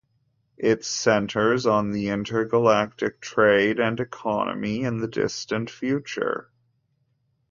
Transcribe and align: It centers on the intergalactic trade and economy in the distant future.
It 0.57 0.83
centers 0.83 1.67
on 1.67 1.91
the 1.91 2.07
intergalactic 2.07 3.21
trade 3.21 3.79
and 3.79 3.99
economy 3.99 4.81
in 4.83 4.97
the 4.97 5.07
distant 5.07 5.69
future. 5.69 6.49